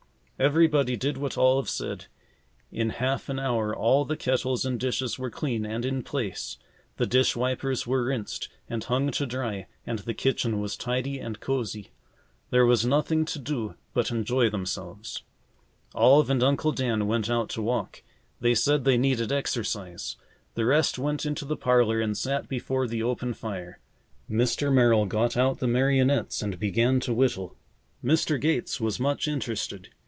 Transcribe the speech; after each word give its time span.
Everybody 0.43 0.95
did 0.97 1.17
what 1.17 1.37
Olive 1.37 1.69
said. 1.69 2.05
In 2.71 2.89
half 2.89 3.29
an 3.29 3.37
hour 3.37 3.75
all 3.75 4.05
the 4.05 4.17
kettles 4.17 4.65
and 4.65 4.79
dishes 4.79 5.19
were 5.19 5.29
clean 5.29 5.67
and 5.67 5.85
in 5.85 6.01
place. 6.01 6.57
The 6.97 7.05
dish 7.05 7.35
wipers 7.35 7.85
were 7.85 8.05
rinsed 8.05 8.49
and 8.67 8.83
hung 8.83 9.11
to 9.11 9.27
dry 9.27 9.67
and 9.85 9.99
the 9.99 10.15
kitchen 10.15 10.59
was 10.59 10.75
tidy 10.75 11.19
and 11.19 11.39
cosy. 11.39 11.91
There 12.49 12.65
was 12.65 12.83
nothing 12.83 13.23
to 13.25 13.37
do 13.37 13.75
but 13.93 14.09
enjoy 14.09 14.49
themselves. 14.49 15.21
Olive 15.93 16.31
and 16.31 16.41
Uncle 16.41 16.71
Dan 16.71 17.05
went 17.05 17.29
out 17.29 17.49
to 17.49 17.61
walk. 17.61 18.01
They 18.39 18.55
said 18.55 18.83
they 18.83 18.97
needed 18.97 19.31
exercise. 19.31 20.15
The 20.55 20.65
rest 20.65 20.97
went 20.97 21.23
into 21.23 21.45
the 21.45 21.55
parlor 21.55 21.99
and 22.01 22.17
sat 22.17 22.49
before 22.49 22.87
the 22.87 23.03
open 23.03 23.35
fire. 23.35 23.77
Mr. 24.27 24.73
Merrill 24.73 25.05
got 25.05 25.37
out 25.37 25.59
the 25.59 25.67
marionettes 25.67 26.41
and 26.41 26.57
began 26.57 26.99
to 27.01 27.13
whittle. 27.13 27.55
Mr. 28.03 28.41
Gates 28.41 28.81
was 28.81 28.99
much 28.99 29.27
interested. 29.27 29.89